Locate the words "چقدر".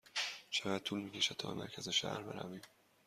0.49-0.79